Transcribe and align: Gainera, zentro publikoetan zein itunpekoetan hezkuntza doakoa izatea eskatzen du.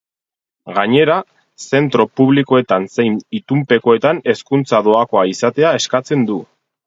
Gainera, 0.77 1.17
zentro 1.79 2.05
publikoetan 2.21 2.87
zein 2.95 3.19
itunpekoetan 3.41 4.21
hezkuntza 4.33 4.83
doakoa 4.89 5.27
izatea 5.35 5.77
eskatzen 5.83 6.27
du. 6.31 6.41